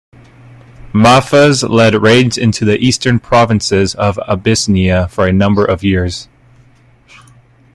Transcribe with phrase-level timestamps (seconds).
[0.93, 6.27] Mahfuz led raids into the eastern provinces of Abyssinia for a number of years.